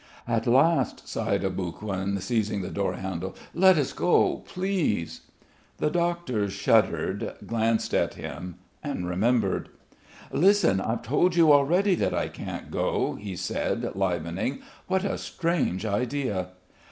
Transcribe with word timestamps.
"At 0.27 0.47
last," 0.47 1.07
sighed 1.07 1.43
Aboguin, 1.43 2.19
seizing 2.21 2.63
the 2.63 2.71
doorhandle. 2.71 3.35
"Let 3.53 3.77
us 3.77 3.93
go, 3.93 4.37
please." 4.47 5.21
The 5.77 5.91
doctor 5.91 6.49
shuddered, 6.49 7.35
glanced 7.45 7.93
at 7.93 8.15
him 8.15 8.55
and 8.83 9.07
remembered. 9.07 9.69
"Listen. 10.31 10.81
I've 10.81 11.03
told 11.03 11.35
you 11.35 11.53
already 11.53 11.93
that 11.93 12.15
I 12.15 12.29
can't 12.29 12.71
go," 12.71 13.13
he 13.13 13.35
said, 13.35 13.91
livening. 13.93 14.63
"What 14.87 15.03
a 15.03 15.19
strange 15.19 15.85
idea!" 15.85 16.47